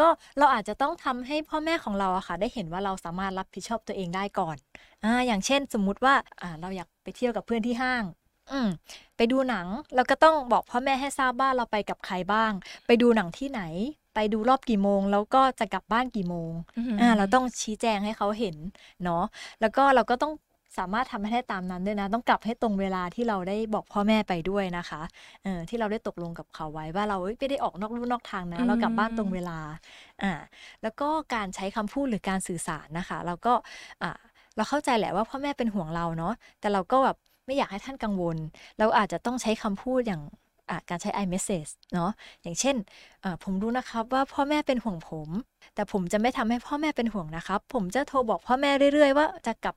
[0.04, 0.06] ็
[0.38, 4.56] เราอาจจะต้องทำให้พ่อแม่ของเราอะค่ะ ได้เห็นว่าเราสามารถรับผิดชอบตัวเองได้ก่อน
[5.04, 8.04] อ่าอย่างเช่นสมมุติว่าอ่าเราอยากไปเที่ยวกับเพื่อนที่ห้าง
[8.52, 8.68] อืม
[9.16, 12.52] ไปดูหนังเราก็ต้องบอกพ่อแม่ให้ทราบว่าเราไปกับใครบ้าง
[12.86, 13.62] ไปดูหนังที่ไหน
[14.14, 16.52] ไปดูรอบกี่โมง แล้วก็จะกลับบ้านกี่โมง
[17.00, 18.56] อ่าเราต้องชี้แจงให้เขาเห็น
[19.04, 19.24] เนาะ
[19.60, 20.32] แล้วก็เราก็ต้อง
[20.78, 25.02] สามารถทำให้ได้ตามนั้นด้วยนะ ต้องกลับให้ตรงเวลาที่เราได้บอกพ่อแม่ไปด้วยนะคะ
[25.44, 29.58] เออที่เราได้ตกลงกับเขาไว้ว่าเราเอ้ยไม่ได้ออกนอกลู่นอกทางนะ เรากลับบ้านตรงเวลา
[30.22, 30.32] อ่า
[30.82, 33.52] แล้วก็การใช้คำพูดหรือการสื่อสารนะคะ เราก็
[34.02, 34.10] อ่า
[34.56, 37.16] เราเข้าใจแหละว่าพ่อแม่เป็นห่วงเราเนาะแต่เราก็แบบ
[37.50, 38.36] ไม่อยากให้ท่านกังวล
[38.78, 40.22] เราอาจจะต้องใช้คำพูดอย่าง
[40.70, 42.10] อะการใช้ iMessage เนาะ
[42.42, 42.76] อย่างเช่น
[43.22, 45.28] เอ่อผมรู้นะครับว่าพ่อแม่เป็นห่วงผม
[45.74, 49.74] แต่ผมจะไม่ทำให้พ่อแม่เป็นห่วงนะครับ ผมจะโทรบอกพ่อแม่เรื่อยๆ ว่าจะกลับ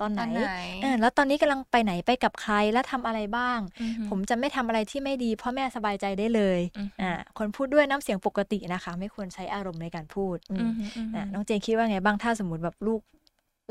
[0.00, 0.44] ตอนไหนตอนไหน
[0.82, 13.00] เออแล้วตอนนี้กำลังไปไหนไปกับใครและทำอะไรบ้างอือหือผมจะไม่ทำอะไรที่ไม่ดีพ่อแม่สบายใจได้เลยอือหืออ่อ่าคนพูดด้วยน้ำเสียงปกตินะคะ ไม่ควรใช้อารมณ์ในการพูดอืมอือหืออือหือะอน้องเจนคิดว่าไงบ้างถ้าสมมติแบบลูก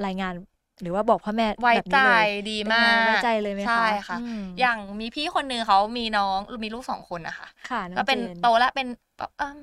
[0.06, 0.34] รายงาน
[0.82, 9.56] หรือว่าบอกพ่อแม่ไว้แบบใจนี้เลยดีเป็นมาไงกไว้ใจเลยไหมคะใช่ค่ะอืมอย่างมีพี่คนนึงเขามีน้องมีลูกสองคนนะคะค่ะน้องก็เป็นจนโตแล้วเป็นแบบเออ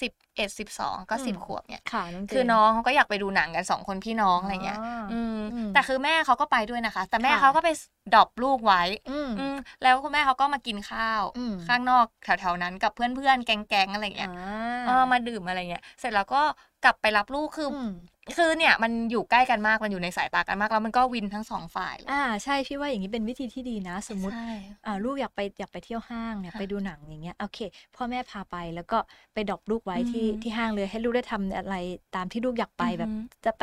[0.00, 7.70] สิบเอ็ดสิบสองก็อืมสิบขวบเนี่ยค่ะน้องเจนคือน้องเขาก็อยากไปดูหนังกันสองคนพี่น้องอะไรเงี้ยอ๋ออือืมอืม แต่คือแม่เขาก็ไปด้วยนะคะ แต่แม่ค่ะเขาก็ไป
[8.14, 16.42] ดรอปลูกไว้อืมอืมแล้วคุณแม่เขาก็มากินข้าวอืมข้างนอกแถวๆนั้นกับเพื่อนๆแก๊งๆอะไรเงี้ยอ่าเออมาดื่มอะไรเงี้ย เสร็จแล้วก็
[16.84, 17.92] กลับไปรับลูกคืออืม
[18.36, 24.48] คือเนี่ยมันอยู่ใกล้กันมากมันอยู่ในสายตากันมากแล้วมันก็ win ทั้งสองฝ่ายเลยอ่าใช่พี่ว่าอย่างนี้เป็นวิธีที่ดีนะ สมมุติใช่
[24.86, 27.58] อ่าลูกอยากไปอยากไปเที่ยวห้างเนี่ยค่ะไปดูหนังอย่างเงี้ยโอเค
[27.96, 28.98] พ่อแม่พาไปแล้วก็
[29.34, 31.76] ไป drop ลูกไว้ที่อือหือที่ห้างเลยให้ลูกได้ทำอะไร
[32.16, 33.10] ตามที่ลูกอยากไปอือหือแบบ
[33.44, 33.62] จะไป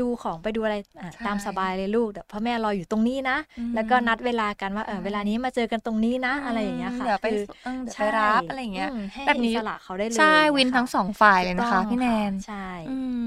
[0.00, 12.90] ดูของไปดูอะไรอะใช่ตามสบายเลยลูกแต่พ่อแม่รออยู่ตรงนี้นะอืมแล้วก็นัดเวลากันว่าเออใช่เวลานี้มาเจอกันตรงนี้นะ อะไรอย่างเงี้ยค่ะเดี๋ยวไปคือเออเดี๋ยวไปใช่รับอะไรอย่างเงี้ยมให้แบบนี้อิสระเขาได้เลยใช่ค่ะอย่างวิเงี้นยทั้งสองฝ่ายเลยนะคะถูกต้องพี่แนนใช่อื
[13.22, 13.24] ม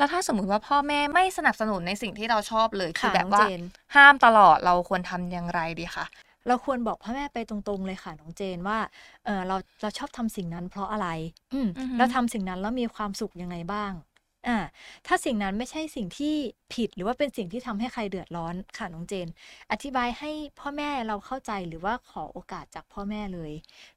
[0.00, 3.60] แล้วถ้าสมมติว่าพ่อแม่ไม่สนับสนุนในสิ่งที่เราชอบเลยคือค่ะแบบน้องว่าเจน
[3.94, 6.04] ห้ามตลอดเราควรทำอย่างไรดีคะ
[6.48, 8.78] เราควรบอกพ่อแม่ไปตรงๆเลยค่ะน้องเจนว่า
[9.24, 11.08] เออเราเราชอบทำสิ่งนั้นเพราะอะไร
[11.52, 13.92] อืมอือฮึแล้วทำสิ่งนั้นแล้วมีความสุขยังไงบ้าง
[14.48, 14.58] อ่า
[15.06, 16.34] ถ้าสิ่งนั้นไม่ใช่สิ่งที่
[16.74, 19.28] ผิดหรือว่าเป็นสิ่งที่ทำให้ใครเดือดร้อนค่ะน้องเจน
[19.72, 23.52] อธิบายให้พ่อแม่เราเข้าใจหรือว่าขอโอกาสจากพ่อแม่เลย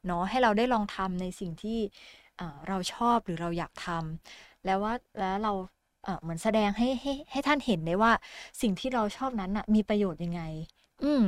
[0.06, 1.80] เนาะให้เราได้ลองทำในสิ่งที่
[2.38, 5.54] เอ่อเราชอบหรือเราอยากทำแล้วว่าแล้วเรา
[6.04, 8.12] เอ่อเหมือนแสดงให้ให้ให้ท่านเห็นได้ว่า
[8.62, 10.42] สิ่งที่เราชอบนั้นน่ะมีประโยชน์ยังไง
[11.04, 11.24] อืม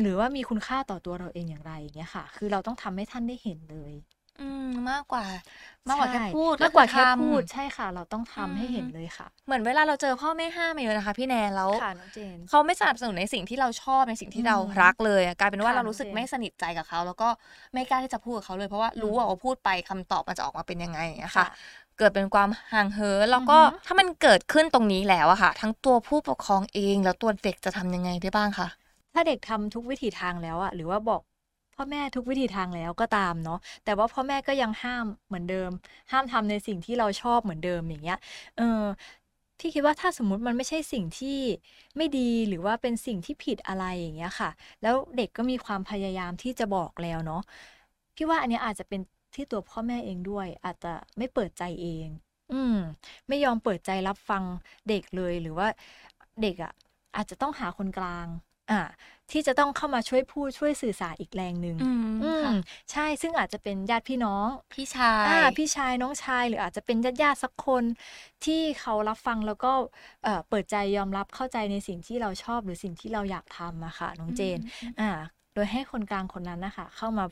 [0.00, 3.92] หรือว่ามีคุณค่าต่อตัวเราเองอย่างไรอย่างเงี้ยค่ะ คือเราต้องทำให้ท่านได้เห็นเลย
[4.38, 5.24] อืมมากกว่า
[5.88, 17.28] มากกว่าแค่ใช่พูดมากกว่าคือแค่ทำพูดใช่ค่ะ เราต้องทำให้เห็นอืมเลยค่ะ เหมือนเวลาเราเจอพ่อแม่ห้ามมาเยอะนะคะ พี่แนนแล้วค่ะน้องเจนเขาไม่สนับสนุนในสิ่งที่เราชอบในสิ่งที่อืมเรารักเลยอะกลายเป็นว่าค่ะเรารู้สึกน้องเจนไม่สนิทใจกับเขา แล้วก็
[17.74, 21.48] ไม่กล้าที่จะพูดกับเขาเลยเพราะว่าอืมรู้ว่าพูดไปคำตอบมันจะออกมาเป็นยังไงอย่างเงี้ยค่ะค่ะ
[21.98, 28.68] เกิดเป็นความห่างเหินแล้วก็อือฮึถ้ามันเกิดขึ้นตรงนี้แล้วอะค่ะ ทั้งตัวผู้ปกครองเองแล้วตัวเด็กจะทำยังไงได้บ้างคะ
[29.12, 31.20] ถ้าเด็กทำทุกวิถีทางแล้วอะหรือว่าบอก
[31.74, 35.70] พ่อแม่ทุกวิถีทางแล้วก็ตามเนาะแต่ว่าพ่อแม่ก็ยังห้ามเหมือนเดิม
[36.12, 38.18] ห้ามทำในสิ่งที่เราชอบเหมือนเดิมอย่างเงี้ย
[38.56, 38.82] เออ
[39.58, 41.38] พี่คิดว่าถ้าสมมุติมันไม่ใช่สิ่งที่
[41.96, 44.50] ไม่ดีหรือว่าเป็นสิ่งที่ผิดอะไรอย่างเงี้ยค่ะ
[44.82, 47.40] แล้วเด็กก็มีความพยายามที่จะบอกแล้วเนาะ
[48.16, 49.00] พี่ว่าอันเนี้ยอาจจะเป็น
[49.36, 52.08] ที่ตัวพ่อแม่เองด้วย อาจจะไม่เปิดใจเอง
[52.52, 52.76] อืม
[53.28, 54.44] ไม่ยอมเปิดใจรับฟัง
[54.88, 55.68] เด็กเลยหรือว่า
[56.42, 56.72] เด็กอะ
[57.16, 58.26] อาจจะต้องหาคนกลาง
[58.70, 58.80] อ่า
[59.30, 62.52] ที่จะต้องเข้ามาช่วยพูดช่วยสื่อสารอีกแรงหนึ่งอืมอืมค่ะ
[62.92, 67.84] ใช่ซึ่งอาจจะเป็นญาติพี่น้อง พี่ชายอ่าพี่ชายน้องชายหรืออาจจะเป็นญาติญาติๆสักคน
[68.44, 69.72] ที่เขารับฟังแล้วก็
[70.22, 75.10] เอ่อเปิดใจยอมรับเข้าใจในสิ่งที่เราชอบหรือสิ่งที่เราอยากทำอะค่ะน้องเจนอืมอ่า
[75.54, 77.24] โดยให้คนกลางคนนั้นนะคะเข้ามา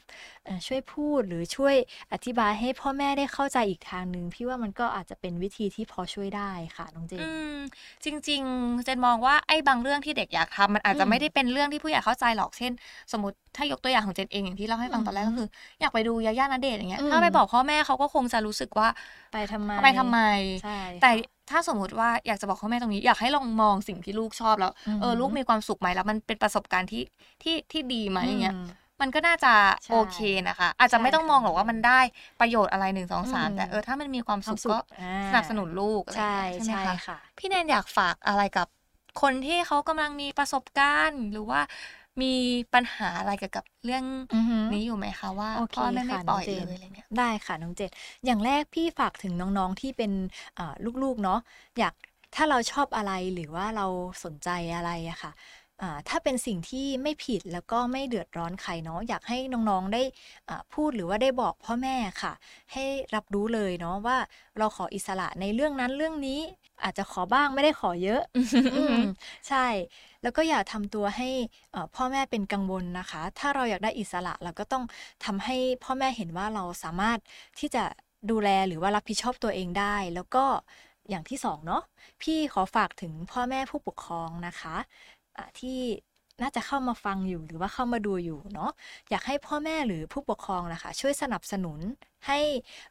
[0.45, 1.75] เอ่อช่วยพูดหรือช่วย
[2.13, 7.57] อธิบายให้พ่อแม่ได้เข้าใจอีกทางหนึ่งพี่ว่ามันก็อาจจะเป็นวิธีที่พอช่วยได้ค่ะน้องเจนอืม
[8.05, 12.73] จริง ๆ เจนมองว่าไอ้บางเรื่องที่เด็กอยากทำมันอาจจะอืมไม่ได้เป็นเรื่องที่ผู้ใหญ่เข้าใจหรอกเช่น
[13.13, 15.49] สมมติถ้ายกตัวอย่างของเจนเองอย่างที่เล่าให้ฟังตอนแรกอืมก็คือ
[15.81, 18.89] อยากไปดูยาย่าณเดชน์อย่างเงี้ยอืมถ้าไปบอกพ่อแม่เขาก็คงจะรู้สึกว่า
[19.31, 20.19] ไปทำไมไปทำไม
[20.63, 27.03] ใช่แต่ค่ะ ถ้าสมมุติว่าอยากจะบอกพ่อแม่ตรงนี้ อยากให้ลองมองสิ่งที่ลูกชอบแล้วอือหือเออ ลูกมีความสุขไหมแล้ว มันเป็นประสบการณ์ที่
[27.43, 28.67] ที่ที่ดีไหมอย่างเงี้ยอืม
[29.01, 29.53] มันก็น่าจะ
[29.85, 32.01] ใช่โอเคนะคะ อาจจะไม่ต้องใช่มองหรอกว่ามันได้
[32.41, 38.67] ประโยชน์อะไรหนึ่งสองสามอืมแต่เออถ้ามันมีความควาสุมขสุขก็อ่าสนับสนุนลูกอะไรอย่างใช่เงี้ยใช่ไหมใช่คะค่ะ พี่แนนอยากฝากอะไรกับ
[39.23, 41.61] คนที่เขากำลังมีประสบการณ์หรือว่า
[42.21, 42.27] มี
[42.73, 47.91] ปัญหาอะไรเกี่ยวกับเรื่องอือหือนี้อยู่ไหมคะว่าโอเคพ่อแม่ไม่ค่ะปล่อยน้องเจนเลยอะไรเงี้ยได้ค่ะน้องเจน
[48.25, 50.13] อย่างแรกพี่ฝากถึงน้องๆที่เป็น
[50.59, 51.39] อ่าลูกๆเนาะ
[51.79, 51.95] อยาก
[52.35, 53.87] ถ้าเราชอบอะไรหรือว่าเรา
[54.25, 55.62] สนใจอะไรอะค่ะอ่า
[56.09, 60.03] ถ้าเป็นสิ่งที่ไม่ผิดแล้วก็ไม่เดือดร้อนใครเนาะอยากให้น้องๆได้
[60.49, 62.33] อ่าพูดหรือว่าได้บอกพ่อแม่ค่ะ
[62.73, 64.19] ให้รับรู้เลยเนาะว่า
[64.59, 66.41] เราขออิสระในเรื่องนั้นเรื่องนี้
[66.83, 68.23] อาจจะขอบ้างไม่ได้ขอเยอะ
[68.73, 68.99] อืม
[69.49, 69.67] ใช่
[70.23, 71.29] แล้วก็อย่าทำตัวให้
[71.73, 74.85] เอ่อพ่อแม่เป็นกังวลนะคะ ถ้าเราอยากได้อิสระเราก็ต้อง
[75.25, 77.19] ทำให้พ่อแม่เห็นว่าเราสามารถ
[77.59, 77.85] ที่จะ
[78.31, 80.45] ดูแลหรือว่ารับผิดชอบตัวเองได้ แล้วก็
[81.11, 81.83] อย่างที่สองเนาะ
[82.23, 85.22] พี่ขอฝากถึงพ่อแม่ผู้ปกครองนะคะอะ
[85.61, 85.81] ที่
[86.43, 88.71] น่าจะเข้ามาฟังอยู่หรือว่าเข้ามาดูอยู่เนาะ
[89.11, 91.81] อยากให้พ่อแม่หรือผู้ปกครองนะคะช่วยสนับสนุน
[92.27, 92.39] ให้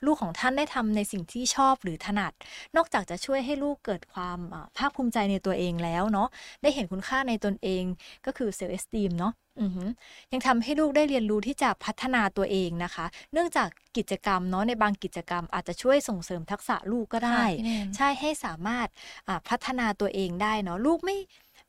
[0.05, 2.33] ลูกของท่านได้ทำในสิ่งที่ชอบหรือถนัด
[2.75, 6.27] นอกจากจะช่วยให้ลูกเกิดความอ่าภาคภูมิใจในตัวเองแล้วเนาะ
[6.61, 7.83] ได้เห็นคุณค่าในตนเอง
[8.25, 9.89] ก็คือเซลล์เอสตีมเนาะอือหือ
[10.31, 18.87] ยังทำให้ลูกได้เรียนรู้ที่จะพัฒนาตัวเองนะคะ เนื่องจากกิจกรรมเนาะในบางกิจกรรม อาจจะช่วยส่งเสริมทักษะลูกก็ได้ค่ะพี่แนนใช่ให้สามารถ
[19.27, 21.17] อ่าพัฒนาตัวเองได้เนาะลูกไม่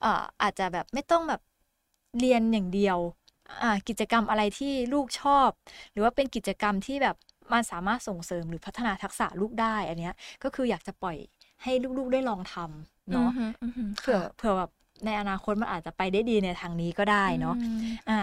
[0.04, 1.40] อ่าอาจจะแบบไม่ต้องแบบ
[2.18, 2.98] เรียนอย่างเดียว
[3.62, 5.50] อ่ากิจกรรมอะไรที่ลูกชอบ
[5.92, 7.16] หรือว่าเป็นกิจกรรมที่แบบ
[7.52, 11.16] มันสามารถส่งเสริมหรือพัฒนาทักษะลูกได้อันเนี้ยก็คืออยากจะปล่อย
[11.62, 14.70] ให้ลูกๆได้ลองทำเนาะอือหืออือหือเผื่อค่ะเผื่อแบบ
[15.06, 18.20] ในอนาคตมันอาจจะไปได้ดีในทางนี้ก็ได้เนาะอืมอ่า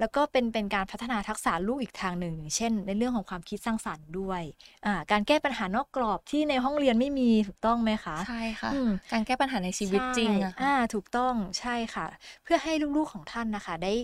[0.00, 4.42] แล้วก็เป็นเป็นการพัฒนาทักษะลูกอีกทางหนึ่งอย่างเช่น ในเรื่องของความคิดสร้างสรรค์ด้วย
[4.86, 12.06] อ่าการแก้ปัญหานอกกรอบที่ในห้องเรียนไม่มีถูกต้องไหมคะใช่ค่ะอืมการแก้ปัญหาในชีวิตจริงอะใช่อ่าถูกต้องใช่ค่ะ
[12.42, 13.94] เพื่อให้ลูกๆของท่านนะคะได้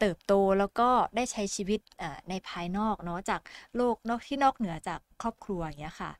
[0.00, 3.40] เติบโตแล้วก็ได้ใช้ชีวิตอ่าในภายนอกเนาะจาก
[3.76, 6.10] โลกนอกที่นอกเหนือจากครอบครัวอย่างเงี้ยค่ะ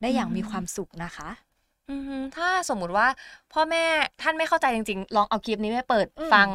[0.00, 1.28] ได้อย่างมีความสุขนะคะ
[1.92, 3.06] อือหือถ้าสมมุติว่า
[3.52, 3.84] พ่อแม่
[4.22, 6.48] ท่านไม่เข้าใจจริงๆ ลองเอาคลิปนี้ไปเปิดอืม ฟัง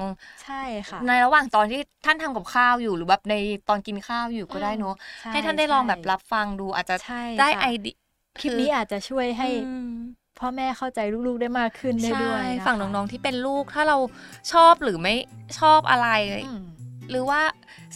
[0.44, 3.36] ใช่ค่ะ ในระหว่างตอนที่ท่านทำกับข้าวอยู่หรือแบบใน
[3.70, 7.96] ตอนกินข้าวอยู่ก็ได้เนอะใช่ให้ท่านได้ลองแบบใช่รับฟังดูอาจจะใช่ได้ค่ะไอเดีย
[8.40, 9.92] คลิปนี้อาจจะช่วยให้อืม
[10.40, 13.98] พ่อแม่เข้าใจลูกๆได้มากขึ้นได้ด้วยใช่นะคะฝั่งน้องๆที่เป็นลูกถ้าเรา
[14.54, 15.16] ชอบหรือไม่
[15.60, 16.08] ชอบอะไร
[16.46, 16.64] อืม
[17.10, 17.42] หรือว่า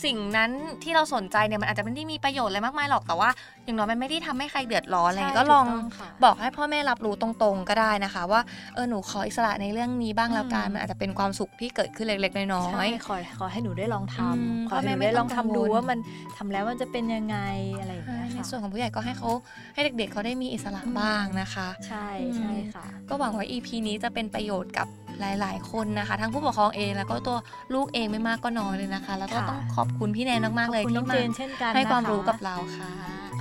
[0.03, 0.51] สิ่งนั้น
[0.83, 3.29] ที่เราสนใจเนี่ยมันอาจจะไม่ได้มีประโยชน์อะไรมากมายหรอกแต่ว่า
[3.65, 8.41] อย่างน้อยมันไม่ได้ทำให้ใครเดือดร้อนอะไรอย่างเงี้ยใช่ก็ลองถูกต้องค่ะบอกให้พ่อแม่รับรู้ตรงๆก็ได้นะคะ ว่า
[8.75, 15.99] เออหนูขออิสระในเรื่องนี้บ้างแล้วกันอืมมันอาจจะเป็นความสุขที่เกิดขึ้นเล็กๆน้อใช่ยขอขอให้หนูได้ลองทอืมำขอให้หพ่อแม่นูไม่ได้ลองต้องทำกังวลดูว่ามัน
[16.37, 17.37] ทำแล้วมันจะเป็นยังไง
[17.79, 19.29] อะไรอย่างๆเงี้ยในค่ะส่วนของผู้ใหญ่ก็ให้เขา
[19.73, 24.87] ให้เด็กๆเขาได้มีอิสระอืมบ้างนะคะ ใช่อืมใช่ค่ะ ก็หวังว่า EP นี้จะเป็นประโยชน์กับ
[25.21, 27.37] หลาย ๆ คนนะคะ ทั้งผู้ปกครองเองแล้วก็ตัว
[27.73, 32.89] ลูกเองไม่มากก็น้อยเลยนะคะ แล้วก็ค่ะต้องขอบคุณพี่แนนมากๆเลยขอบคุณน้ที่องมาเจนเช่นกันให้ความนะคะรู้กับเราค่ะ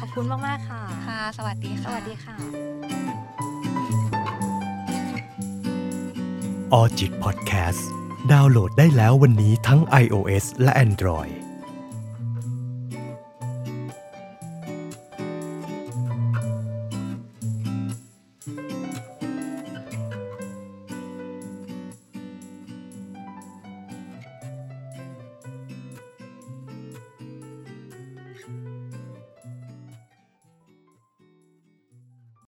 [0.00, 2.36] ขอบคุณมากๆค่ะค่ะ สวัสดีสค่ะวัสดีค่ะ
[6.72, 7.88] ออจิตพอดแคสต์
[8.32, 11.39] ดาวน์โหลดได้แล้ววันนี้ทั้ง iOS และ Android